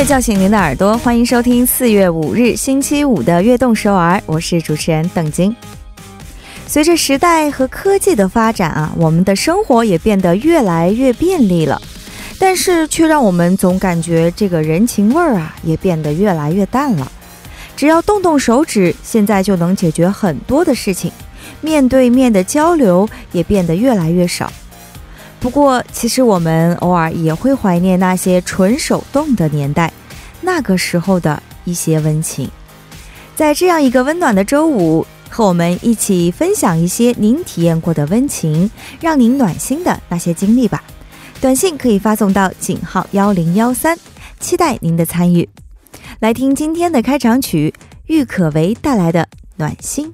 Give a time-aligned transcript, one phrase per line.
[0.00, 5.54] 乐叫醒您的耳朵，欢迎收听四月五日星期五的《悦动首尔》，我是主持人邓晶。
[6.66, 11.78] 随着时代和科技的发展啊，我们的生活也变得越来越便利了，
[12.38, 17.12] 但是却让我们总感觉这个人情味儿啊也变得越来越淡了。
[17.76, 21.12] 只要动动手指，现在就能解决很多的事情，
[21.60, 24.50] 面对面的交流也变得越来越少。
[25.40, 29.90] 不过，其实我们偶尔也会怀念那些纯手动的年代，
[30.42, 32.48] 那个时候的一些温情。
[33.34, 40.84] 在这样一个温暖的周五，和我们一起分享一些您体验过的温情，让您暖心的那些经历吧。
[41.40, 43.98] 短信可以发送到井号幺零幺三，
[44.40, 45.48] 期待您的参与。
[46.18, 47.72] 来听今天的开场曲，
[48.08, 49.22] 郁可唯带来的
[49.56, 50.08] 《暖心》。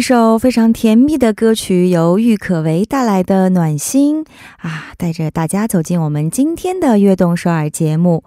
[0.00, 4.24] 一首非常甜蜜的歌曲，由郁可唯带来的《暖心》
[4.56, 8.24] 啊，带着大家走进我们今天的《悦动首尔》节目。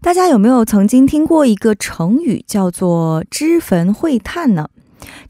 [0.00, 4.70] 大家有没有曾经听过一个成语，叫做“脂粉会叹”呢？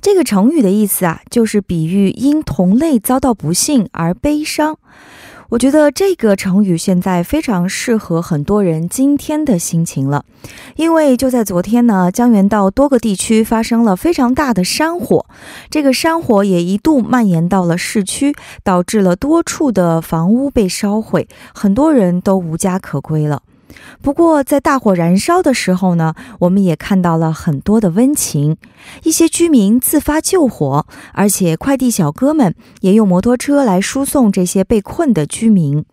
[0.00, 4.78] 这个成语的意思啊，就是比喻因同类遭到不幸而悲伤。
[5.50, 10.24] 我觉得这个成语现在非常适合很多人今天的心情了，
[10.76, 15.26] 因为就在昨天呢，江原道多个地区发生了非常大的山火，
[15.68, 23.42] 这个山火也一度蔓延到了市区，导致了多处的房屋被烧毁，很多人都无家可归了。
[24.02, 28.56] 不过，在大火燃烧的时候呢，我们也看到了很多的温情。
[29.04, 35.84] 一些居民自发救火，而且快递小哥们也用摩托车来输送这些被困的居民。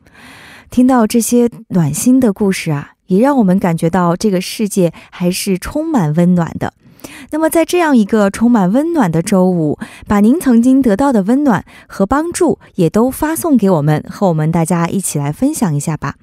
[0.69, 6.73] 听到这些暖心的故事啊，也让我们感觉到这个世界还是充满温暖的。
[7.29, 16.15] 那么，在这样一个充满温暖的周五，把您曾经得到的温暖和帮助也都发送给我们，和我们大家一起来分享一下吧。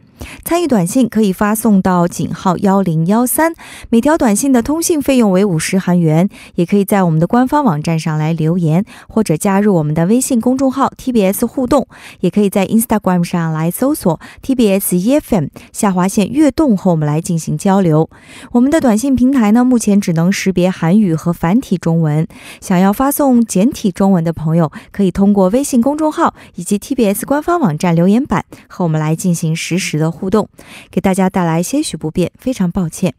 [0.44, 3.54] 参与短信可以发送到井号幺零幺三，
[3.90, 6.28] 每条短信的通信费用为五十韩元。
[6.54, 11.86] 也可以在我们的官方网站上来留言，或者加入我们的微信公众号 TBS 互动。
[12.20, 18.08] 也可以在 Instagram 上来搜索 TBS EFM 下划线悦动和我们来进行交流。
[18.52, 22.26] 我们的短信平台呢，目前只能识别韩语和繁体中文。
[22.60, 30.13] 想要发送简体中文的朋友，可以通过微信公众号以及 TBS 官方网站留言板和我们来进行实时的。
[30.14, 30.48] 互动，
[30.90, 33.14] 给大家带来些许不便，非常抱歉。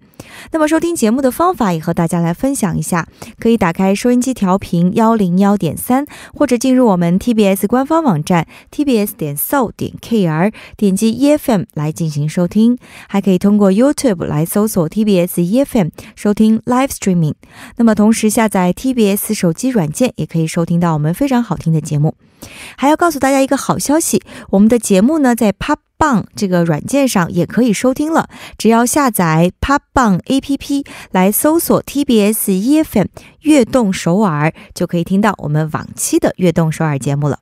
[0.51, 3.07] 那么收听节目的方法也和大家来分享一下，
[3.37, 12.77] 可以打开收音机调频幺零幺点三，或者进入我们 TBS 官方网站 tbs 点 so 点 kr，点击 EFM 来进行收听。
[13.07, 17.35] 还可以通过 YouTube 来搜索 TBS EFM 收听 Live Streaming。
[17.75, 22.15] 那么同时下载 TBS 手机软件，也可以收听到我们非常好听的节目。
[22.77, 25.77] 还要告诉大家一个好消息，我们的节目呢在 Pop。
[25.97, 33.07] 棒这个软件上也可以收听了，只要下载 Pop 棒 A P P 来搜索 T B S E F M
[33.41, 37.39] 悦动首尔，就可以听到我们往期的悦动首尔节目了。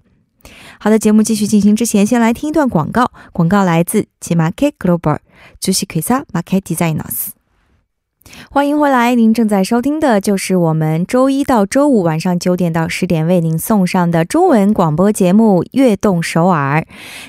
[0.79, 3.11] 好的，节目继续进行之前，先来听一段广告。
[3.31, 5.19] 广告来自 Market Global，
[5.59, 7.42] 主席 Kisa Market Designers。
[8.49, 16.81] 欢迎回来，您正在收听的就是我们周一到周五晚上九点到十点为您送上的中文广播节目《悦动首尔》。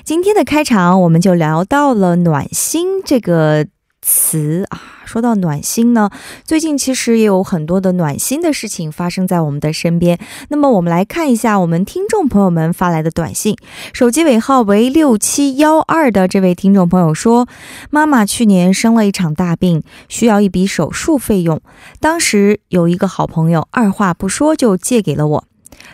[0.03, 3.67] 今天的开场，我们就聊到了“暖心”这个。
[4.07, 6.11] 词啊，说到暖心呢，
[6.43, 10.19] 最近其实也有很多的暖心的事情发生在我们的身边。
[10.49, 13.57] 那么我们来看一下我们听众朋友们发来的短信，
[13.93, 17.47] 手机尾号为六七幺二的这位听众朋友说，
[17.89, 21.59] 妈妈去年生了一场大病，需要一笔手术费用，
[21.99, 25.43] 当时有一个好朋友二话不说就借给了我，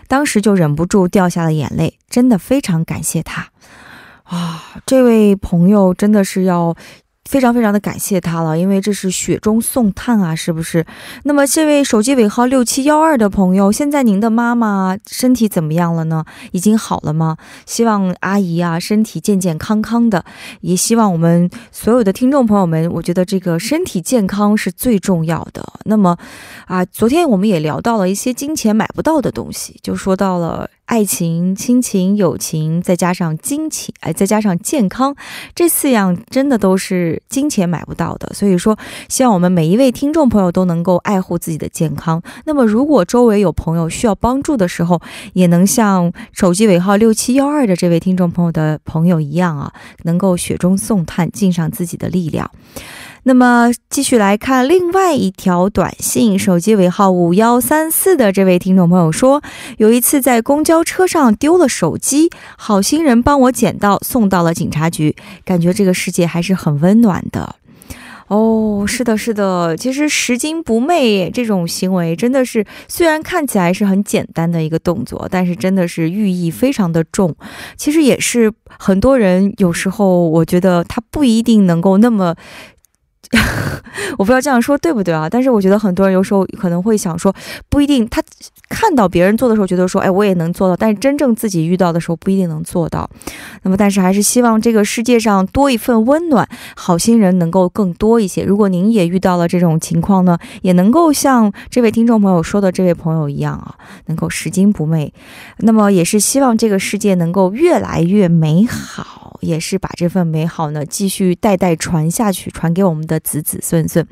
[0.09, 3.47] 当时就忍不住掉下了眼泪，真的非常感谢他
[4.23, 4.81] 啊！
[4.85, 6.75] 这位朋友真的是要。
[7.31, 10.85] 非常非常的感谢他了，因为这是雪中送炭啊，是不是？
[11.23, 16.25] 那么这位手机尾号六七幺二的朋友，现在您的妈妈身体怎么样了呢？
[16.51, 17.37] 已经好了吗？
[17.65, 20.25] 希望阿姨啊身体健健康康的，
[20.59, 25.65] 也希望我们所有的听众朋友们，我觉得这个身体健康是最重要的。
[25.85, 26.17] 那么
[26.65, 30.69] 啊，昨天我们也聊到了一些金钱买不到的东西，就说到了。
[30.91, 35.15] 爱情、亲情、友情，再加上金钱，哎，再加上健康，
[35.55, 38.29] 这四样真的都是金钱买不到的。
[38.33, 38.77] 所以说，
[39.07, 42.21] 希望我们每一位听众朋友都能够爱护自己的健康。
[42.43, 45.01] 那么，如果周围有朋友需要帮助的时候，
[45.31, 49.71] 也能像手机尾号六七幺二的这位听众朋友的朋友一样啊，
[50.03, 52.51] 能够雪中送炭，尽上自己的力量。
[53.23, 59.43] 那么，继续来看另外一条短信，手机尾号五幺三四的这位听众朋友说，
[59.77, 65.15] 有一次在公交车上丢了手机，好心人帮我捡到，送到了警察局，
[65.45, 67.57] 感觉这个世界还是很温暖的。
[68.27, 77.35] 哦，是的，是的，其实拾金不昧这种行为真的是，虽然看起来是很简单的一个动作，但是真的是寓意非常的重。
[77.77, 82.35] 其实也是很多人有时候，我觉得他不一定能够那么。
[84.17, 85.27] 我不知道这样说对不对啊？
[85.29, 87.33] 但是我觉得很多人有时候可能会想说，
[87.69, 88.21] 不一定他
[88.69, 90.75] 看到别人做的时候，觉得说，哎，我也能做到。
[90.75, 93.09] 但是真正自己遇到的时候，不一定能做到。
[93.63, 98.43] 那么，但是还是希望这个世界上多一份温暖，好心人能够更多一些。
[98.43, 103.75] 如果您也遇到了这种情况呢，也能够像这位听众朋友说的这位朋友一样啊，
[104.07, 105.13] 能够拾金不昧。
[105.59, 113.21] 那么，也是希望这个世界能够越来越美好，也是把这份美好呢继续代代传下去，传给我们的。
[113.21, 114.05] 子子孙孙，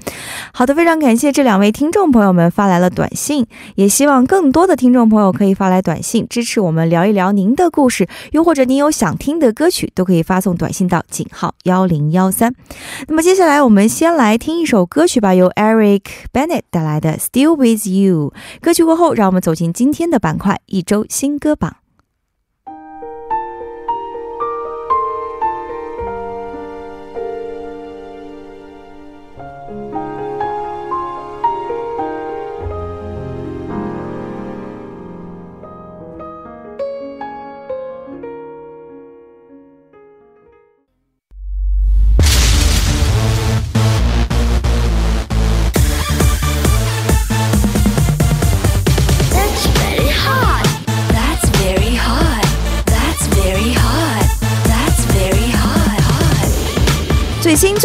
[0.54, 12.54] 好的，非常感谢这两位听众朋友们发来了短信，也希望更多的听众朋友可以发来短信支持我们聊一聊您的故事，又或者您有想听的歌曲，都可以发送短信到井号幺零幺三。
[13.08, 18.32] 那么接下来我们先来听一首歌曲吧，由 Eric Bennett 带来的《Still with You》。
[18.62, 21.76] 歌曲过后，让我们走进今天的板块——一周新歌榜。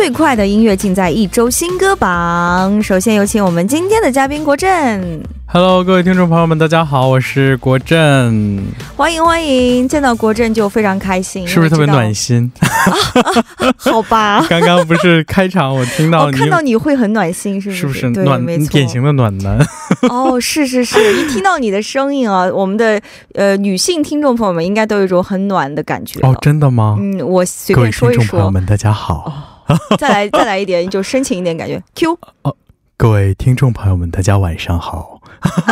[0.05, 2.83] 最快的音乐尽在一周新歌榜。
[2.83, 5.23] 首先有请我们今天的嘉宾国振。
[5.47, 8.62] Hello，各位听众朋友们，大家好，我是国振，
[8.97, 12.53] 欢迎欢迎，见到国振就非常开心，是不是特别暖心？
[13.79, 17.81] 好吧，刚刚不是开场，我听到你看到你会很暖心，是不是？
[17.81, 18.45] 是不是暖？
[18.67, 19.59] 典型的暖男。
[20.11, 23.01] 哦，是是是， 一听到你的声音啊，我们的
[23.33, 26.21] 呃女性听众朋友们应该都有一种很暖的感觉。
[26.21, 26.99] 哦，真的吗？
[27.01, 28.19] 嗯，我随便说一说。
[28.19, 29.54] 各位听众朋友们，大家好。
[29.99, 31.83] 再来再来一点，就深情一点感觉。
[31.95, 32.57] Q 哦，
[32.97, 35.21] 各位听众朋友们，大家晚上好。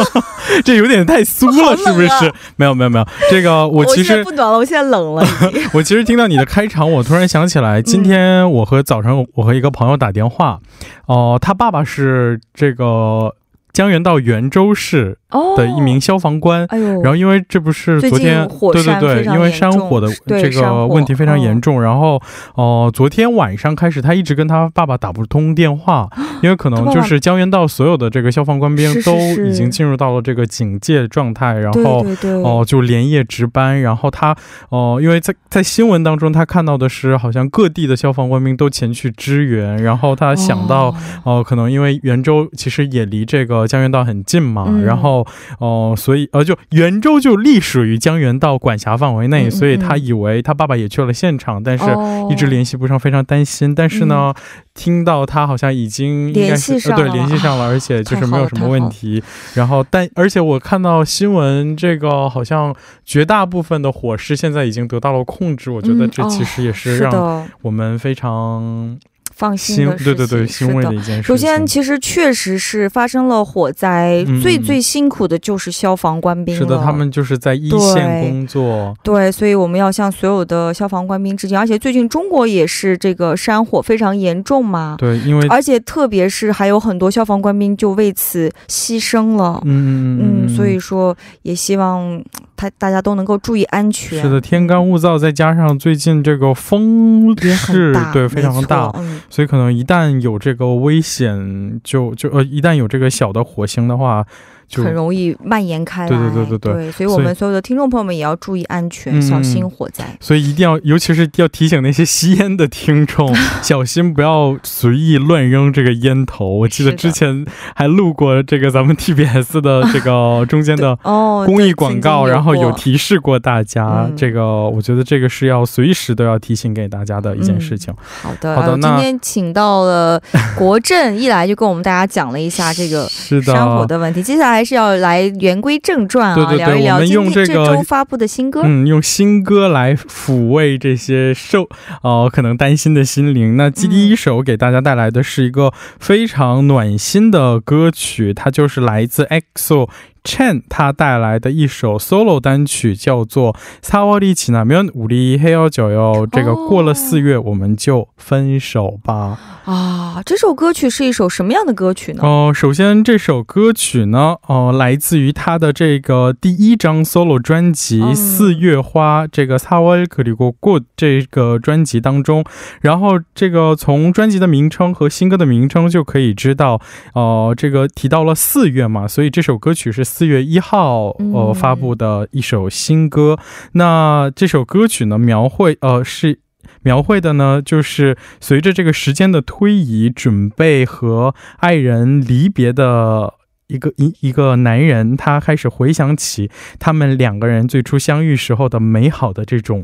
[0.64, 2.32] 这有点太酥了，是不是？
[2.56, 5.26] 没有没有没有，这个我其实不暖了，我现在冷了。
[5.72, 10.60] 我其实听到你的开场，我突然想起来，今天我和早上我和一个朋友打电话，
[11.06, 13.34] 哦，他爸爸是这个。
[13.72, 15.16] 江原道元州市
[15.56, 16.66] 的一名消防官，
[17.02, 22.20] 然后因为这不是昨天，对对对，因为山火的这个问题非常严重，然后
[22.54, 26.06] 哦，昨天晚上开始他一直跟他爸爸打不通电话，
[26.42, 29.16] 因为可能就是江原道所有的这个消防官兵都
[29.46, 32.04] 已经进入到了这个警戒状态，然后
[32.44, 34.36] 哦就连夜值班，然后他
[34.68, 43.61] 哦因为在在新闻当中他看到的是好像各地的消防官兵都前去支援，然后他想到哦可能因为元州其实也离这个。
[43.66, 45.26] 江原道很近嘛，然后
[45.58, 51.84] 哦，所以呃，就元州就隶属于江原道管辖范围内，所以他以为他爸爸也去了现场，但是
[52.30, 53.74] 一直联系不上，非常担心。
[53.74, 54.34] 但是呢，
[54.74, 59.22] 听到他好像已经联系上呃，对，联系上了，而且就是没有什么问题。
[59.54, 65.70] 然后，但而且我看到新闻，这个好像绝大部分的火势现在已经得到了控制。
[65.70, 68.98] 我觉得这其实也是让我们非常。
[69.34, 71.22] 放心的对对对，欣慰的一件事。
[71.22, 76.56] 首先，其实确实是发生了火灾，最最辛苦的就是消防官兵。
[76.56, 78.94] 是的，他们就是在一线工作。
[79.02, 81.58] 对，所以我们要向所有的消防官兵致敬。
[81.58, 84.96] 而且最近中国也是这个山火非常严重嘛。
[84.98, 89.60] 对，因为而且特别是还有很多消防官兵就为此牺牲了。
[89.64, 90.48] 嗯嗯嗯。
[90.48, 92.22] 所以说，也希望
[92.62, 94.22] 他大家都能够注意安全。
[94.22, 98.92] 是的，天干物燥，再加上最近这个风势对非常大。
[99.28, 104.24] 所以可能一旦有这个危险，就就呃，一旦有这个小的火星的话。
[104.72, 106.08] 就很容易蔓延开来。
[106.08, 110.02] 对对对对对，所以我们所有的听众朋友们也要注意安全，小心火灾。
[110.18, 116.48] 所以一定要，尤其是要提醒那些吸烟的听众，小心不要随意乱扔这个烟头。
[116.48, 117.44] 我记得之前
[117.76, 124.08] 还录过这个咱们 TBS 的这个中间的 哦公益广告，然后有提示过大家。
[124.16, 127.92] 这个我觉得这个是要随时都要提醒给大家的一件事情。
[128.22, 128.72] 好的，好的。
[128.80, 130.18] 今天请到了
[130.56, 133.06] 国政，一来就跟我们大家讲了一下这个
[133.42, 134.22] 山火的问题。
[134.22, 138.61] 接下来是要来言归正传啊，聊一聊今天这周发布的新歌。
[138.63, 141.67] 嗯，用新歌来抚慰这些受
[142.03, 143.57] 呃可能担心的心灵。
[143.57, 159.39] 那第一首给大家带来的是一个非常暖心的歌曲，它就是来自 EXO。Chen 他带来的一首 solo 单曲叫做《사월이지나면우리헤어져 요》，这个过了四月我们就分手吧。
[159.65, 162.23] 啊，这首歌曲是一首什么样的歌曲呢？
[162.23, 172.43] 哦，首先这首歌曲呢，哦，来自于他的这个第一张 solo 专辑《四月花》这个사월그리고 Good 这个专辑当中，
[172.81, 176.81] 然后这个从专辑的名称和新歌的名称就可以知道，
[177.13, 180.07] 哦，这个提到了四月嘛，所以这首歌曲是。
[180.17, 183.37] 四月一号，呃，发布的一首新歌。
[183.73, 186.39] 那这首歌曲呢，描绘，呃，是
[186.82, 193.34] 描绘的呢，就是随着这个时间的推移，准备和爱人离别的。
[193.72, 199.82] 一个一一个男人，他开始回想起他们两个人最初相遇时候的美好的这种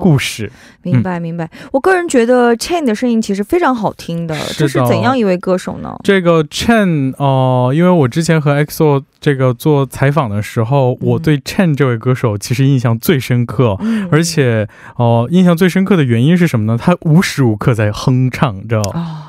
[0.00, 0.52] 故事。
[0.82, 1.50] 明白明白。
[1.72, 4.36] 我个人觉得 Chen 的声音其实非常好听的。
[4.56, 5.96] 这是怎样一位歌手呢？
[6.04, 13.76] 这个 Chen 哦，因为我之前和 EXO 这个做采访的时候，我对 Chen 这位歌手其实印象最深刻。
[14.10, 16.78] 而且哦，印象最深刻的原因是什么呢？
[16.80, 18.80] 他无时无刻在哼唱着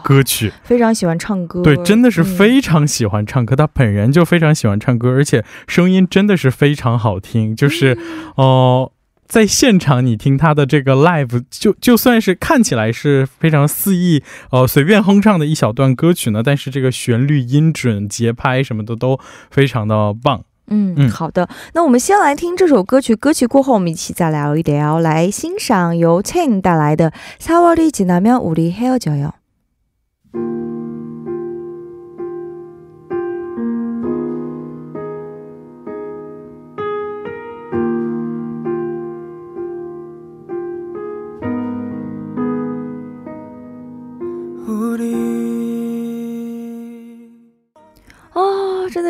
[0.05, 1.63] 歌曲， 非常喜欢唱歌。
[1.63, 3.57] 对，真的是非常喜欢唱歌。
[3.57, 3.97] 他本人。
[3.97, 7.57] 人就非常喜欢唱歌，而且声音真的是非常好听。
[7.57, 7.97] 就是，
[8.35, 8.93] 哦，
[9.27, 19.19] 在现场你听他的这个 live，就就算是看起来是非常肆意，呃，随便哼唱的一小段歌曲呢，但是这个旋律、音准、节拍什么的都
[19.51, 20.43] 非常的棒。
[20.69, 21.49] 嗯嗯，好的。
[21.73, 27.11] 那我们先来听这首歌曲，歌曲过后我们一起再聊一聊，来欣赏由 Chain 带来的《
[27.41, 29.31] 사월이지나면우리헤어져 요》。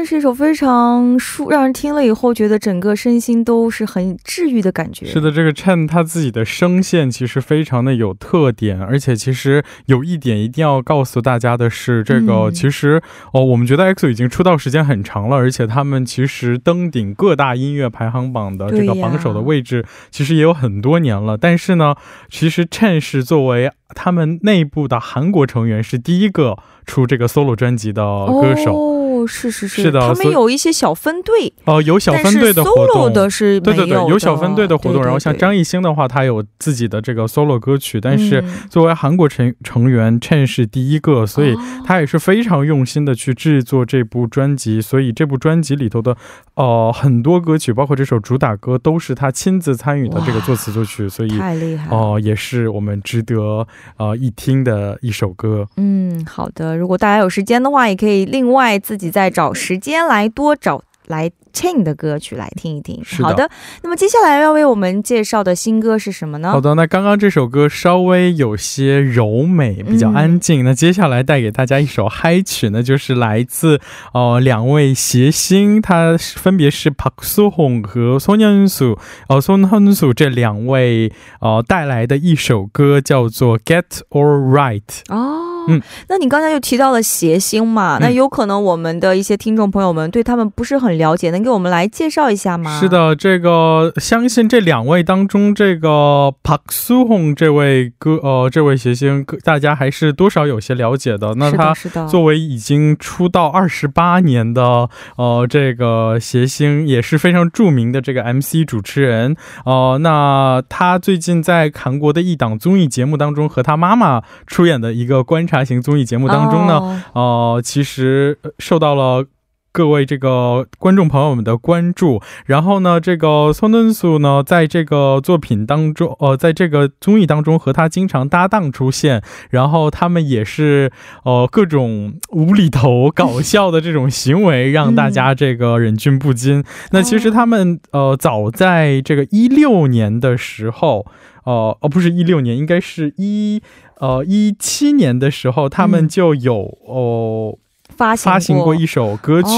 [0.01, 5.05] 的是一首非常舒，让人听了以后觉得整个身心都是很治愈的感觉。
[5.05, 13.01] 是的，这个 Chen 他自己的声线其实非常的有特点，而且其实有一点一定要告诉大家的是，这个其实
[13.33, 21.37] 哦，我们觉得 EXO 已经出道时间很长了，而且他们其实登顶各大音乐排行榜的这个榜首的位置其实也有很多年了。
[21.37, 21.95] 但是呢，
[22.29, 29.00] 其实 Chen 是作为他们内部的韩国成员是第一个出这个 solo 专辑的歌手。
[29.25, 35.03] 是是是，是的，他们有一些小分队哦，有小分队的活动的是对对对，有小分队的活动。
[35.03, 44.81] 然后像张艺兴的话，他有自己的这个 solo 歌曲，但是作为韩国成成员，Chen 是第一个，所以他也是非常用心的去制作这部专辑。
[44.81, 46.15] 所以这部专辑里头的
[46.55, 55.67] 呃很多歌曲，包括这首主打歌，都是他亲自参与的这个作词作曲，所以太厉害哦，也是我们值得呃一听的一首歌。
[55.77, 59.10] 嗯，好的，如果大家有时间的话，也可以另外自己。
[59.11, 63.03] 再找时间来多找来 Chain 的歌曲来听一听。
[63.21, 63.49] 好的，
[63.83, 66.49] 那么接下来要为我们介绍的新歌是什么呢？
[66.49, 70.63] 好的，那刚刚这首歌稍微有些柔美，比较安静。
[70.63, 73.81] 那接下来带给大家一首嗨曲呢，就是来自
[74.13, 84.83] 哦两位谐星，他分别是 Park Soo Hong 和 Son Hyun Soo，哦 Son Hyun Soo 这两位哦带来的一首歌叫做 Get All Right。
[85.09, 85.50] 哦。
[85.67, 87.97] 嗯，那你刚才又提到了谐星嘛？
[87.99, 92.79] 那有可能我们的一些听众朋友们对他们不是很了解，能给我们来介绍一下吗？
[92.79, 101.35] 是的，这个相信这两位当中，这个 Park Soo Hong 这位歌呃这位谐星，大家还是多少有些了解的。
[101.35, 101.73] 那他
[102.07, 115.45] 作为已经出道二十八年的呃这个谐星，也是非常著名的这个 MC 主持人呃，那他最近在韩国的一档综艺节目当中，和他妈妈出演的一个观。
[115.51, 119.25] 查型综艺节目当中呢，呃，其实受到了
[119.71, 122.21] 各位这个观众朋友们的关注。
[122.45, 130.91] 然后呢，这个宋敦素呢，在这个作品当中，呃，在这个综艺当中和他经常搭档出现，然后他们也是
[131.23, 136.63] 呃各种无厘头搞笑的这种行为，让大家这个忍俊不禁。
[136.91, 141.05] 那其实他们呃早在这个一六年的时候，
[141.45, 143.61] 呃哦不是一六年，应该是一。
[144.01, 147.55] 呃，一七年的时候，他们就有哦
[147.95, 149.49] 发发行过一首歌曲。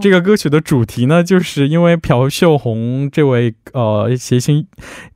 [0.00, 4.66] 这个歌曲的主题呢，就是因为朴秀红这位呃谐星，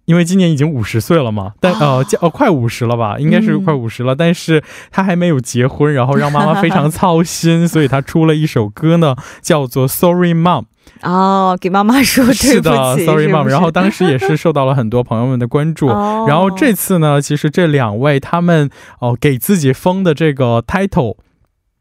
[0.04, 10.62] 因为今年已经五十岁了嘛，但呃呃快五十了吧，应该是快五十了，但是他还没有结婚，然后让妈妈非常操心，所以他出了一首歌呢，叫做《Sorry Mom》。
[11.02, 12.48] 哦，给妈妈说对不起。
[12.48, 12.70] 是的
[13.04, 13.44] ，Sorry Mom。
[13.44, 15.88] 然后当时也是受到了很多朋友们的关注。
[16.26, 21.16] 然后这次呢，其实这两位他们哦给自己封的这个 title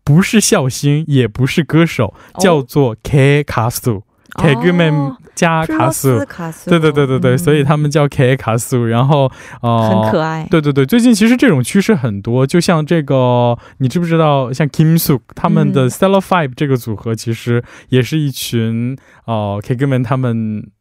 [0.08, 4.04] 不是笑星，也不是歌手，叫做 K 卡苏。
[4.40, 6.20] K 歌们加卡苏，
[6.66, 9.30] 对对对对对，所以他们叫 K 卡苏，然后
[9.62, 10.48] 呃，很可爱。
[10.50, 14.54] 对对对，最近其实这种趋势很多，就像这个，你知不知道？
[14.54, 20.72] 像 Kim Soo 他们的 Stellar Five 这个组合，其实也是一群哦 K 歌们他们。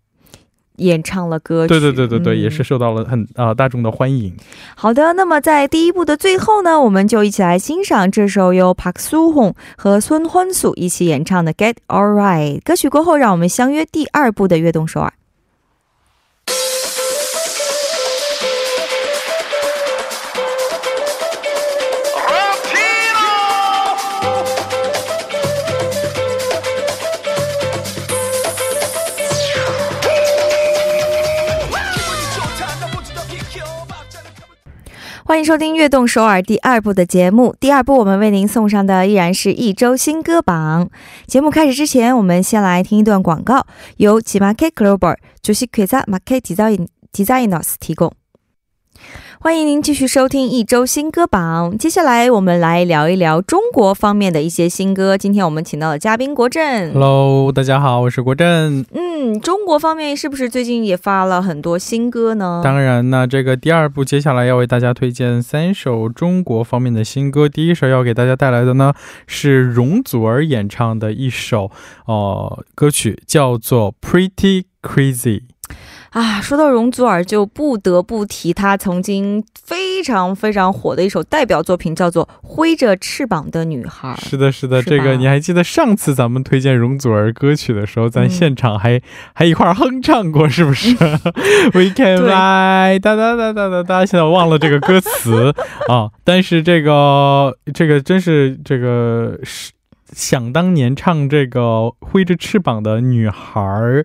[0.78, 4.34] 演唱了歌曲，对对对对对，也是受到了很呃大众的欢迎。
[4.74, 12.88] 好的，那么在第一部的最后呢，我们就一起来欣赏这首由 Park Soo Hong 和孙欢素一起演唱的《Get Alright》歌曲。
[12.88, 15.08] 过后，让我们相约第二部的《悦动首尔》。
[35.36, 37.54] 欢迎收听《悦动首尔》第二部的节目。
[37.60, 40.88] 第二部我们为您送上的依然是一周新歌榜。
[41.26, 43.66] 节目开始之前，我们先来听一段广告，
[43.98, 48.14] 由 G Market Global 主席 Kiza Market Design Designers 提供。
[49.38, 51.76] 欢迎您继续收听一周新歌榜。
[51.76, 55.16] 接下来我们来聊一聊中国方面的一些新歌。
[55.16, 56.92] 今天我们请到了嘉宾国振。
[56.92, 58.84] Hello，大家好，我是国振。
[58.92, 62.62] 嗯，中国方面是不是最近也发了很多新歌呢？
[62.64, 67.48] 当然，那这个第二部接下来要为大家推荐三首中国方面的新歌。
[67.48, 68.94] 第一首要给大家带来的呢
[69.26, 71.70] 是容祖儿演唱的一首
[72.06, 75.40] 呃歌曲，叫做《Pretty Crazy》。
[76.10, 84.14] 啊，说到容祖儿，就不得不提她曾经非常非常火的一首代表作品，叫做《挥着翅膀的女孩》。
[84.26, 89.02] 是的，是的，这个你还记得上次咱们推荐容祖儿歌曲的时候，咱现场还
[89.34, 90.94] 还一块哼唱过，是不是？
[91.74, 94.06] We can fly，哒哒哒哒哒哒。
[94.06, 95.52] 现在忘了这个歌词
[95.88, 99.72] 啊，但是这个这个真是这个是
[100.14, 104.02] 想当年唱这个挥着翅膀的女孩。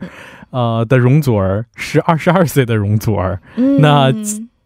[0.52, 3.42] 呃的容祖儿是二十二岁的容祖儿，
[3.80, 4.14] 那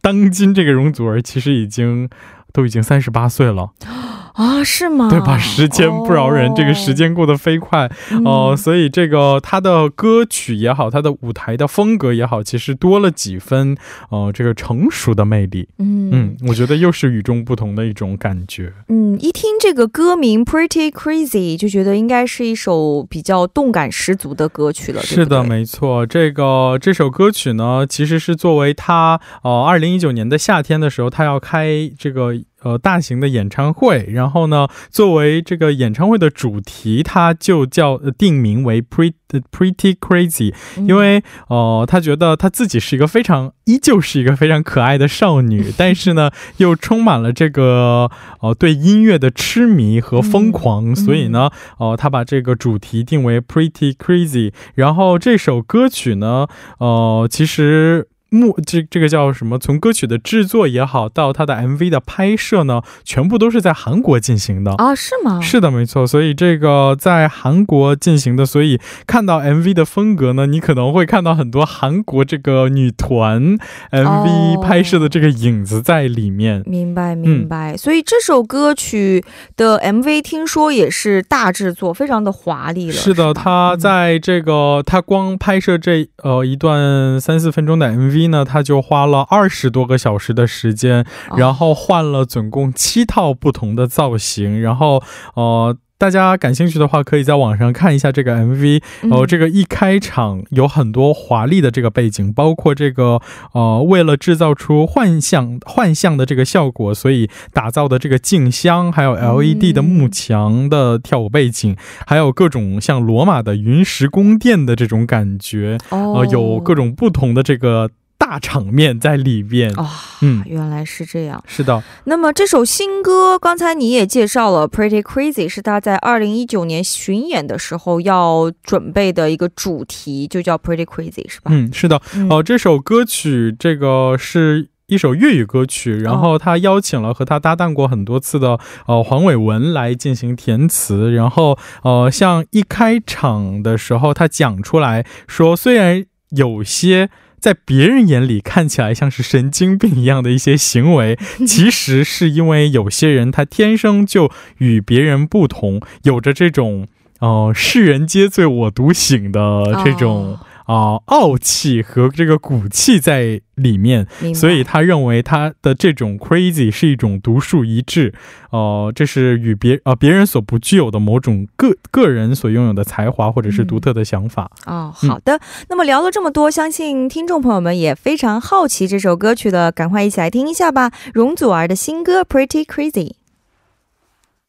[0.02, 2.10] 当今这个容祖儿其实已经
[2.54, 3.72] 都已经三十八岁了。
[4.36, 5.10] 啊，是吗？
[5.10, 5.38] 对吧？
[5.38, 7.90] 时间不饶人，这个时间过得飞快
[8.26, 13.78] 哦，所以这个他的歌曲也好，他的舞台的风格也好，其实多了几分
[14.10, 15.70] 呃这个成熟的魅力。
[15.80, 18.74] 嗯嗯，我觉得又是与众不同的一种感觉。
[18.90, 25.02] 嗯，一听这个歌名《Pretty Crazy》，就觉得应该是一首比较动感十足的歌曲了。
[25.02, 26.06] 是的，没错。
[26.06, 32.34] 这个这首歌曲呢，其实是作为他呃二零一九年的夏天的时候，他要开这个。
[32.66, 39.14] 呃，大型的演唱会，然后呢，作为这个演唱会的主题，它就叫定名为 Pretty
[39.52, 48.10] Pretty Crazy，因为呃，他觉得他自己是一个非常，依旧是一个非常可爱的少女， 但是呢，又充满了这个
[48.42, 56.48] 呃对音乐的痴迷和疯狂，所以呢，呃，他把这个主题定为 Pretty Crazy，然后这首歌曲呢，
[56.80, 58.08] 呃，其实。
[58.30, 59.58] 幕这这个叫什么？
[59.58, 64.94] 从歌曲的制作也好，到它的 MV 的拍摄呢，全部都是在韩国进行的啊？
[64.94, 65.40] 是吗？
[65.42, 66.06] 是的，没错。
[66.06, 73.58] 所以这个在韩国进行的，所以看到 MV 的风格呢，你可能会看到很多韩国这个女团
[73.92, 76.64] MV 拍摄的这个影子在里面。
[76.66, 77.78] 明白，明白。
[77.78, 79.24] 所以这首歌曲
[79.56, 82.94] 的 MV 听说也是大制作，非常的华丽了。
[82.94, 88.25] 是的，他在这个他光拍摄这呃一段三四分钟的 MV。
[88.28, 91.06] 呢，他就花了二十多个小时的时间，
[91.38, 95.02] 然后换了总共七套不同的造型，然后
[95.36, 98.82] 呃，大家感兴趣的话，可以在网上看一下这个 MV。
[99.12, 103.22] 哦，这个一开场有很多华丽的这个背景，包括这个
[103.54, 115.78] 呃，为了制造出幻象幻象的这个效果，所以打造的这个镜箱，还有 LED 的幕墙的跳舞背景，还有各种像罗马的云石宫殿的这种感觉。
[115.92, 117.90] 哦，有各种不同的这个。
[118.26, 119.88] 大场面在里边啊，
[120.22, 121.84] 嗯，原来是这样，是的。
[122.06, 131.52] 那么这首新歌，刚才你也介绍了，Pretty Crazy 是他在二零一九年巡演的时候要准备的一个主题，就叫 Pretty Crazy，是吧？
[131.52, 132.02] 嗯，是的。
[132.32, 147.12] 哦，这首歌曲这个是一首粤语歌曲，然后他邀请了和他搭档过很多次的呃黄伟文来进行填词，然后呃，像一开场的时候，他讲出来说，虽然有些。
[147.46, 156.88] 在别人眼里看起来像是神经病一样的一些行为，其实是因为有些人他天生就与别人不同，有着这种
[157.20, 160.40] 哦世人皆醉我独醒的这种。
[160.66, 168.14] 啊，傲气和这个骨气在里面，所以他认为他的这种 crazy 是一种独树一帜，
[168.50, 174.50] 哦，这是与别呃别人所不具有的某种个个人所拥有的才华或者是独特的想法。
[174.66, 183.14] 哦，好的，那么聊了这么多，相信听众朋友们也非常好奇这首歌曲的，赶快一起来听一下吧，容祖儿的新歌 Pretty Crazy。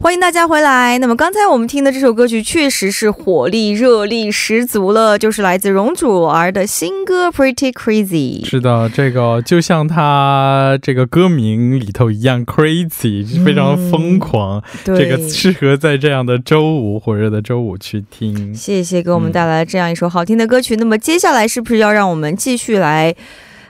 [0.00, 0.96] 欢迎大家回来。
[0.98, 8.44] 那么刚才我们听的这首歌曲确实是火力、热力十足了，就是来自容祖儿的新歌《Pretty Crazy》。
[8.48, 14.62] 是的，这个就像他这个歌名里头一样，Crazy 非常疯狂。
[14.84, 18.54] 这个适合在这样的周五火热的周五去听。
[18.54, 20.76] 谢谢给我们带来这样一首好听的歌曲。
[20.76, 23.12] 那么接下来是不是要让我们继续来？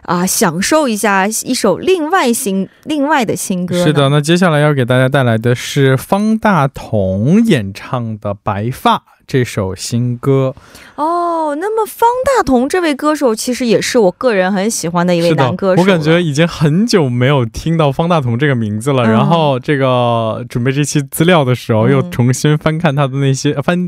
[0.09, 3.85] 啊，享受一下一首另外新另外的新歌。
[3.85, 8.97] 是的，那接下来要给大家带来的是方大同演唱的《白发》。
[9.29, 10.55] 这首新歌
[10.95, 15.83] 哦，那么方大同这位歌手其实也是我个人很喜欢的一位男歌手。
[15.83, 19.05] 我感觉已经很久没有听到方大同这个名字了。
[19.05, 23.87] 然后这个准备这期资料的时候，又重新翻看他的那些翻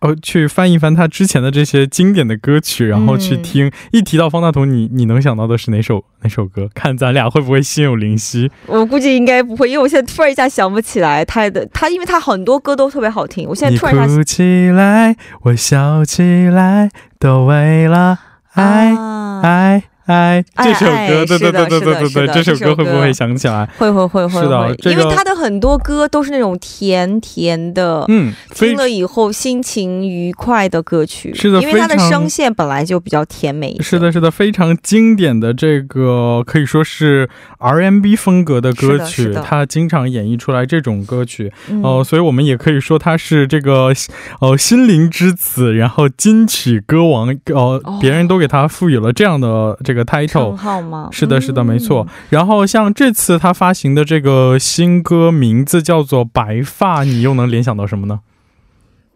[0.00, 3.70] 呃，去翻一翻他之前的这些经典的歌曲，然后去听。
[3.90, 6.68] 一提到方大同，你你能想到的是哪首哪首歌？
[6.72, 8.50] 看咱俩会不会心有灵犀？
[8.66, 13.46] 我估计应该不会，因为我现在突然一下想不起来他的他，因为他很多歌都特别好听。
[13.46, 14.75] 我现在突然想。
[14.76, 18.18] 来，我笑起来，都为了
[18.52, 18.94] 爱
[19.42, 19.82] 爱。
[20.06, 23.68] 哎，这首歌，对对对对对对对，这首歌会不会想起来？
[23.76, 31.34] 会会会会，是的，因为他的很多歌都是那种甜甜的，嗯，听了以后心情愉快的歌曲。
[31.34, 33.76] 是的，因为他的声线本来就比较甜美。
[33.80, 43.92] 是的，是的，非常经典的这个可以说是 R&B 风格的歌曲，他经常演绎出来这种歌曲哦，所以我们也可以说他是这个
[44.40, 49.95] 哦心灵之子，然后金曲歌王哦，别人都给他赋予了这样的这。
[49.95, 51.08] 个 title 号吗？
[51.12, 52.06] 是的，是的，没错。
[52.30, 58.20] 然后像这次他发行的这个新歌，名字叫做《白发》，你又能联想到什么呢？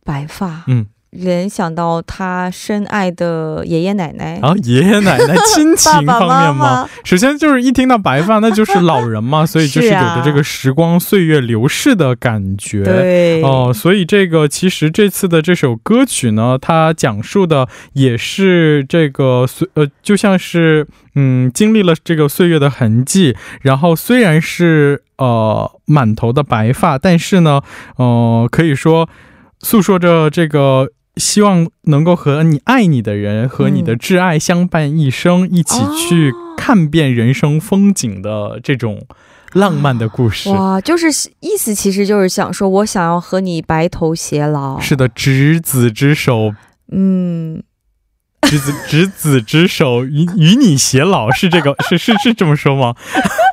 [0.04, 0.86] 白发，嗯。
[1.10, 6.88] 联想到他深爱的爷爷奶奶啊，爷爷奶奶 亲情方面吗？
[7.02, 12.84] 首先就是一听到白发，那就是老人嘛，所以就是有着这个时光岁月流逝的感觉。
[12.84, 27.60] 对哦，所以这个其实这次的这首歌曲呢，它讲述的也是这个岁呃，就像是嗯，经历了这个岁月的痕迹，然后虽然是呃满头的白发，但是呢，
[27.96, 29.08] 呃，可以说
[29.58, 30.92] 诉说着这个。
[31.16, 39.06] 希望能够和你爱你的人和你的挚爱相伴一生，一起去看遍人生风景的这种
[39.52, 40.48] 浪漫的故事。
[40.50, 41.08] 哇，就是
[41.40, 44.78] 意思其实就是想说，我想要和你白头偕老。
[44.78, 46.54] 是的，执子之手，
[46.92, 47.62] 嗯，
[48.48, 52.94] 执子执子之手与与你偕老，是这个是是是这么说吗？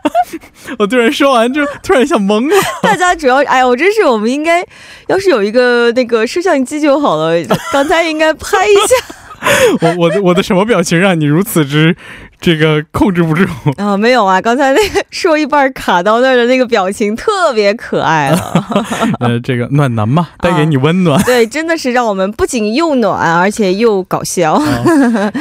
[0.80, 2.56] 我突然说完就突然一下懵了。
[2.84, 4.64] 大家主要，哎呀，我真是，我们应该
[5.08, 7.34] 要是有一个那个摄像机就好了。
[7.72, 9.16] 刚才应该拍一下。
[9.82, 11.96] 我我的我的什么表情让你如此之
[12.40, 13.46] 这个控制不住
[13.78, 13.98] 啊？
[13.98, 18.66] 没有啊，刚才那个说一半卡到那儿的那个表情特别可爱了。
[19.20, 21.22] 呃，这个暖男嘛，带给你温暖。
[21.24, 24.62] 对，真的是让我们不仅又暖，而且又搞笑。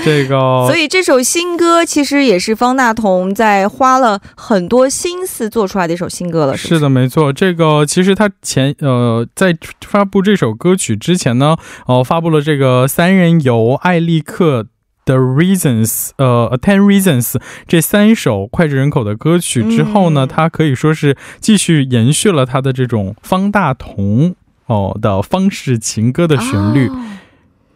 [0.05, 6.57] 这个，所以这首新歌其实也是方大同在花了很多心思做出来的一首新歌了。
[6.57, 7.33] 是的，没错。
[7.33, 9.57] 这个其实他前呃在
[9.87, 11.57] 发布这首歌曲之前呢，
[11.87, 14.67] 哦发布了这个三人游艾利克。
[15.05, 17.37] The Reasons，呃，Ten Reasons
[17.69, 24.35] 这三首脍炙人口的歌曲之后呢，他可以说是继续延续了他的这种方大同
[24.67, 26.91] 哦的方式情歌的旋律，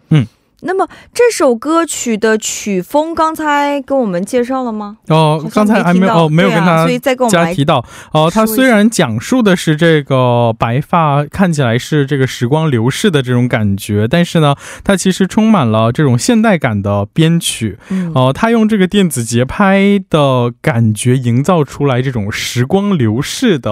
[0.09, 0.27] 嗯。
[0.63, 4.99] 那么这首歌曲的曲风，刚才跟我们介绍了吗？
[5.09, 6.87] 哦，刚才还没有哦，没有跟他
[7.29, 7.85] 加提到。
[8.13, 17.79] 哦，他虽然讲述的是这个白发看起来是这个时光流逝的这种感觉，但是呢，它其实充满了这种现代感的编曲。
[18.15, 23.71] 哦，他用这个电子节拍的感觉营造出来这种时光流逝的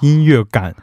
[0.00, 0.74] 音乐感。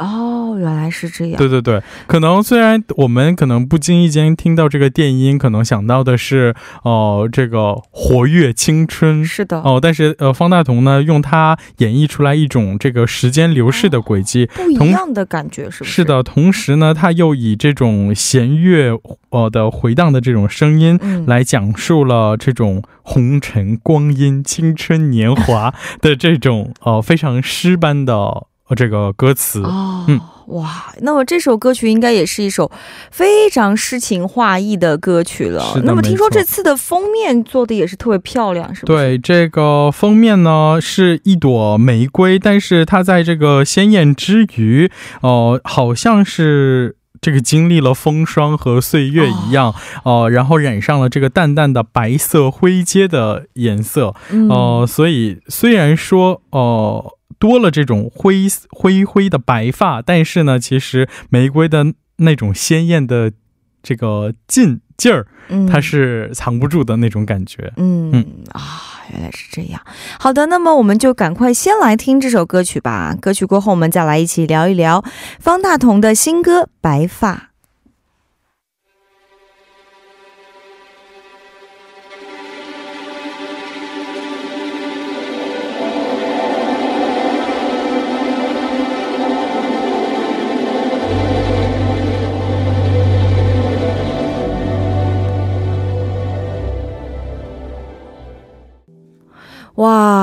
[0.00, 1.36] 哦，原来是这样。
[1.36, 9.22] 对对对，可能虽然我们可能不经意间听到这个电音，可能想到的是哦，这个活跃青春。
[9.22, 9.60] 是的。
[9.60, 15.90] 哦，但是呃，方大同呢，用它演绎出来一种这个时间流逝的轨迹，不一样的感觉，是不是？
[15.92, 16.22] 是的。
[16.22, 28.46] 同时呢，他又以这种弦乐呃的回荡的这种声音，来讲述了这种红尘光阴、青春年华的这种呃非常诗般的。
[28.74, 32.70] 这个歌词哦，嗯，哇，那么这首歌曲应该也是一首
[33.10, 35.80] 非常诗情画意的歌曲了。
[35.84, 38.86] 那么听说这次的封面做的也是特别漂亮，是吧？
[38.86, 44.90] 对，这个封面呢是一朵玫瑰，但是它在这个鲜艳之余，
[45.22, 54.14] 哦，好像是这个经历了风霜和岁月一样，哦，然后染上了这个淡淡的白色灰阶的颜色，
[54.48, 57.12] 哦，所以虽然说，哦。
[57.40, 63.32] 多了这种灰灰灰的白发，但是呢，其实玫瑰的那种鲜艳的
[63.82, 65.26] 这个劲劲儿，
[65.66, 67.72] 它是藏不住的那种感觉。
[67.78, 69.80] 嗯嗯啊，原来是这样。
[70.18, 73.16] 好的，那么我们就赶快先来听这首歌曲吧。
[73.18, 75.02] 歌曲过后，我们再来一起聊一聊
[75.38, 77.34] 方大同的新歌《白发》。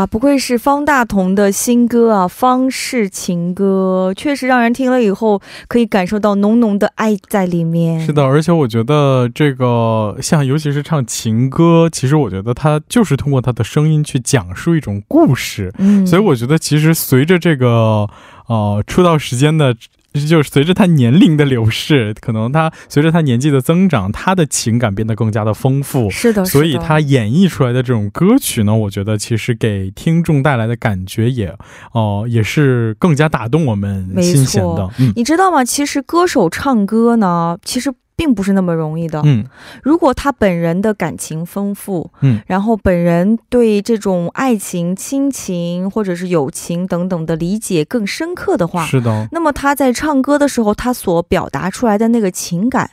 [0.09, 7.99] 不愧是方大同的新歌啊，《方式情歌》确实让人听了以后可以感受到浓浓的爱在里面。
[7.99, 15.73] 是的，而且我觉得这个像，尤其是唱情歌，其实我觉得他就是通过他的声音去讲述一种故事。
[15.77, 18.07] 嗯，所以我觉得其实随着这个
[18.47, 19.75] 呃出道时间的。
[20.25, 26.09] 就是随着他年龄的流逝，可能他随着他年纪的增长，他的情感变得更加的丰富。
[26.09, 31.53] 是的，所以他演绎出来的这种歌曲呢，我觉得其实给听众带来的感觉也，
[31.91, 34.89] 哦，也是更加打动我们心弦的。
[35.15, 35.63] 你知道吗？
[35.65, 37.93] 其实歌手唱歌呢，其实。
[38.17, 39.21] 并不是那么容易的。
[39.23, 39.45] 嗯，
[39.83, 49.29] 如果他本人的感情丰富，嗯，然后本人对这种爱情、亲情或者是友情等等的理解更深刻的话，是的。
[49.31, 52.89] 那么他在唱歌的时候，他所表达出来的那个情感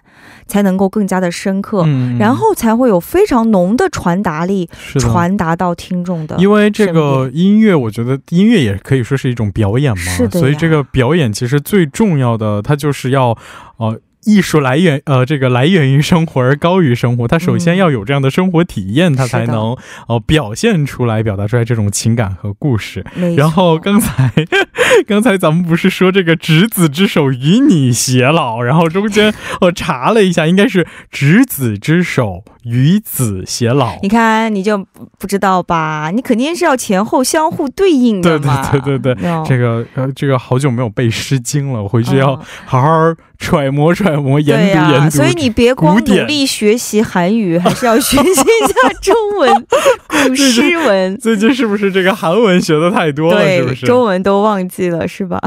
[0.46, 1.87] 才能够更加的深刻，
[2.18, 6.37] 然后才会有非常浓的传达力，传达到听众的。
[6.37, 10.38] 因为这个音乐，我觉得音乐也可以说是一种表演嘛，是的。
[10.38, 13.34] 所以这个表演其实最重要的，它就是要，
[13.78, 13.98] 呃。
[14.24, 17.28] 艺术来源，呃，这个来源于生活而高于生活。
[17.28, 23.04] 他首先要有这样的生活体验，他才能哦表现出来、表达出来这种情感和故事。
[23.37, 24.32] 然后刚才，
[25.06, 32.44] 刚才咱们不是说这个执子之手与你偕老，然后中间 我查了一下，应该是执子之手。
[32.64, 34.78] 与子偕老，你看你就
[35.18, 36.10] 不知道吧？
[36.10, 38.70] 你肯定是要前后相互对应的嘛。
[38.70, 42.34] 对对对对对，这个呃，这个好久没有背《诗经》了，我回去要
[42.64, 42.88] 好好
[43.38, 45.10] 揣摩揣摩，研读研读。
[45.10, 49.66] 所以你别光努力学习韩语，还是要学习一下中文
[50.28, 51.16] 古诗文。
[51.18, 53.42] 最近是不是这个韩文学的太多了？
[53.56, 55.06] 是不是中文都忘记了？
[55.08, 55.40] 是吧？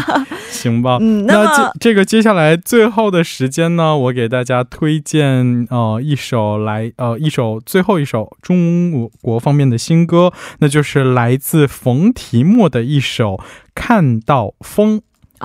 [0.50, 0.98] 行吧。
[1.00, 6.54] 嗯，那这个接下来最后的时间呢，我给大家推荐呃一首。
[6.64, 13.32] 来，呃，一首最后一首中国方面的新歌，那就是来自冯提莫的一首
[13.74, 14.98] 《看到风》。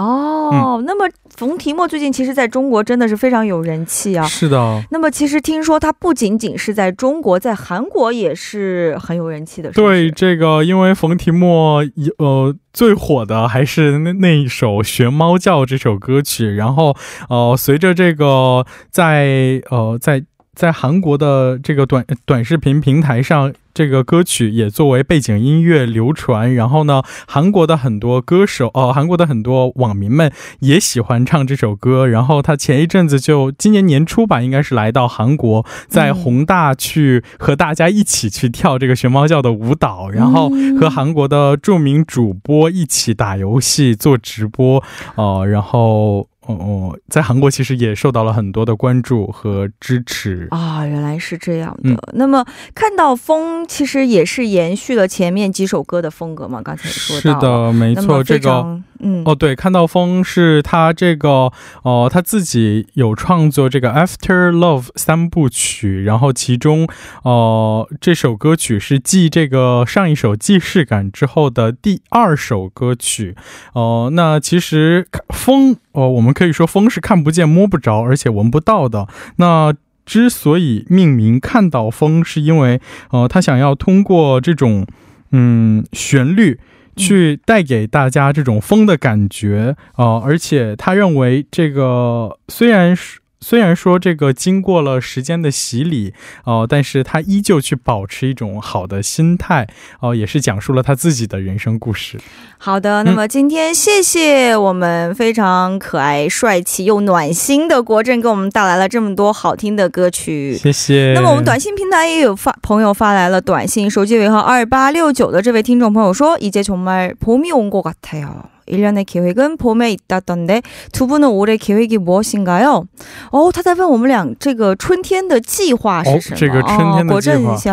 [0.03, 4.25] 哦，那么冯提莫最近其实在中国真的是非常有人气啊。
[4.25, 4.81] 是的。
[4.91, 9.71] 那么其实听说他不仅仅是在中国，在韩国也是很有人气的。
[9.71, 11.83] 对，这个因为冯提莫
[12.17, 16.95] 呃最火的还是那那一首《学猫叫》这首歌曲，然后
[17.29, 20.23] 呃随着这个在呃在。
[20.60, 26.54] 在韩国的这个短短视频平台上，这个歌曲也作为背景音乐流传。
[26.54, 32.06] 然后呢，韩国的很多歌手哦，韩国的很多网民们也喜欢唱这首歌。
[32.06, 44.84] 然后他前一阵子就今年年初吧，应该是来到韩国，在宏大去和大家一起去跳这个学猫叫的舞蹈，然后和韩国的著名主播一起打游戏做直播
[45.15, 46.28] 哦，然后。
[46.49, 51.95] 哦哦，在韩国其实也受到了很多的关注和支持啊，原来是这样的。
[52.13, 56.59] 那么看到风，其实也是延续了前面几首歌的风格嘛？
[56.63, 58.81] 刚才说到是的，没错，这个。
[59.01, 61.51] 嗯哦，对，看到风是他这个
[61.83, 66.88] 哦，他自己有创作这个 After Love 三部曲，然后其中
[67.23, 73.35] 哦这首歌曲是继这个上一首既视感之后的第二首歌曲
[73.73, 74.09] 哦。
[74.13, 79.07] 那其实风哦，我们可以说风是看不见摸不着，而且闻不到的。
[79.38, 79.73] 那
[80.05, 82.81] 之所以命名看到风，是因为
[83.12, 84.85] 呃，他想要通过这种
[85.31, 86.59] 嗯旋律。
[86.99, 93.19] 去带给大家这种风的感觉啊，而且他认为这个虽然是。
[93.40, 99.68] 虽然说这个经过了时间的洗礼哦，但是他依旧去保持一种好的心态
[100.00, 102.18] 哦，也是讲述了他自己的人生故事。
[102.57, 110.57] 好的，那么今天谢谢我们非常可爱、帅气又暖心的国振，给我们带来了这么多好听的歌曲。
[110.57, 111.12] 谢谢。
[111.14, 122.87] 那么我们短信平台也有发朋友发来了短信，手机尾号二八六九的这位听众朋友说：“이제정말봄이온것같아요。” 1년의 계획은 봄에 있다던데 두 분은 올해 계획이 무엇인가요?
[123.31, 126.03] 어, 他在问我们俩这个春天的计划。
[126.03, 127.07] 哦，这个春天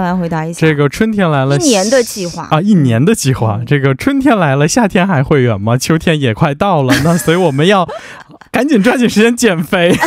[0.02, 1.32] 来了，这个春天
[4.38, 5.78] 来了，夏天还会远吗？
[5.78, 7.88] 秋天也快到了，那所以我们要
[8.51, 9.95] 赶紧抓紧时间减肥。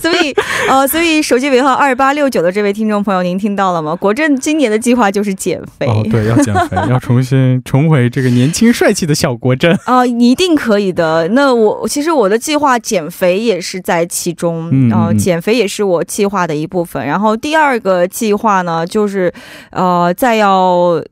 [0.00, 0.34] 所以，
[0.68, 3.94] 呃，所以手机尾号二八六九的这位听众朋友，您听到了吗？
[3.94, 5.86] 国振今年的计划就是减肥。
[5.86, 9.78] 哦，对，要减肥， 要重新重回这个年轻帅气的小国振。
[9.84, 11.28] 啊， 一定可以的。
[11.28, 17.04] 那我其实我的计划减肥也是在其中，然后减肥也是我计划的一部分。
[17.04, 19.32] 然后第二个计划呢，就是
[19.70, 21.02] 呃，再要。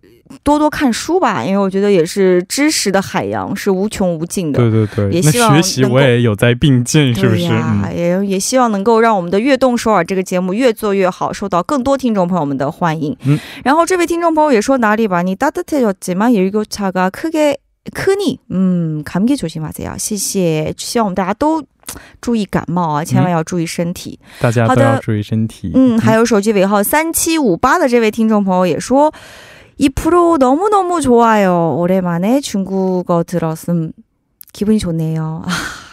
[0.43, 4.57] 多多看书吧，因为我觉得也是知识的海洋，是无穷无尽的。
[4.57, 7.43] 对对对，也希望学习我也有在并进，是不是？
[7.95, 13.15] 也也希望能够让我们的《悦动首尔》这个节目越做越好，受到更多听众朋友们的欢迎。
[13.25, 19.95] 嗯，然后这位听众朋友也说哪里吧，你따뜻해졌지만열교차가크게크 니， 嗯，감기조심하세 요。
[19.95, 21.63] 谢谢，希望我们大家都
[22.19, 24.17] 注意感冒啊，千万要注意身体。
[24.39, 25.71] 大家都要注意身体。
[25.75, 29.13] 嗯，还有手机尾号三七五八的这位听众朋友也说。
[29.79, 31.75] 이 프로 너무너무 좋아요.
[31.77, 33.91] 오랜만에 중국어 들었음
[34.53, 35.43] 기분이 좋네요.
[35.45, 35.49] 아,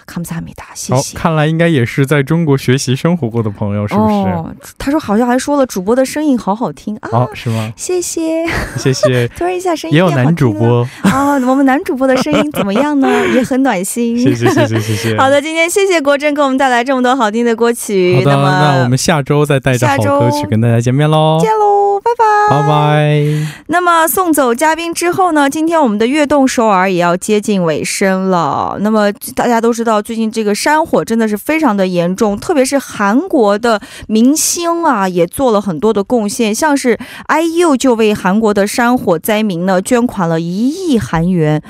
[0.07, 0.67] 감사합니다.
[0.91, 4.15] 好，看来应该也是在中国学习生活过的朋友，是不是？
[4.31, 7.73] 哦，他说好像还说了主播的声音好好听啊，是吗？
[7.77, 9.27] 谢谢，谢谢。
[9.29, 13.09] 突 然一下声音也有男主播啊，我们男主播的声音怎么样呢？
[13.35, 14.17] 也很暖心。
[14.17, 15.19] 谢谢，谢谢，谢谢。
[15.19, 18.15] 好的，今天谢谢国振给我们带来这么多好听的歌曲。
[18.17, 21.39] 好的，那我们下周再带着好歌曲跟大家见面喽。
[21.41, 21.76] 见喽。
[22.00, 23.24] 拜拜拜拜。
[23.68, 25.50] 那么送走嘉宾之后呢？
[25.50, 28.78] 今天我们的悦动首尔也要接近尾声了。
[28.82, 36.54] 那么大家都知道，最近这个山火真的是非常的严重，特别是韩国的明星啊，也做了很多的贡献。
[36.54, 41.62] 像是 IU 就为韩国的山火灾民呢捐款了一亿韩元，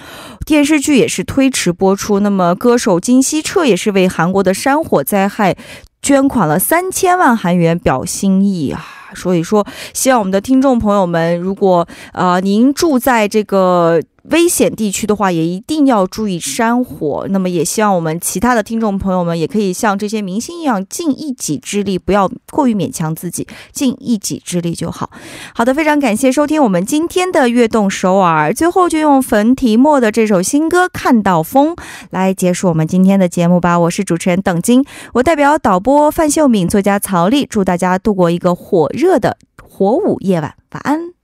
[0.46, 2.20] 电视剧也是推迟播出。
[2.20, 5.56] 那么歌手金希澈也是为韩国的山火灾害
[6.02, 8.97] 捐款了三千万韩元表心意啊。
[9.18, 14.00] 所以说，希望我们的听众朋友们，如果呃您住在这个。
[14.30, 17.26] 危险地区的话，也一定要注意山火。
[17.30, 25.10] 那么，也希望我们其他的听众朋友们也可以像这些明星一样，尽一己之力，不要过于勉强自己，尽一己之力就好。
[25.56, 28.54] 好的，非常感谢收听我们今天的悦动首尔。
[28.54, 31.76] 最后，就用冯提莫的这首新歌《看到风》
[32.10, 33.80] 来结束我们今天的节目吧。
[33.80, 40.54] 我是主持人邓晶，我代表导播范秀敏、作家曹丽，祝大家度过一个火热的火舞夜晚。
[40.72, 41.17] 晚安。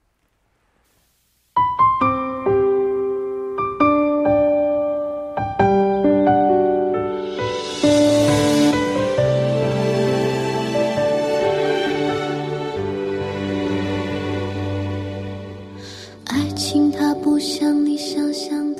[17.44, 18.73] 像你想象。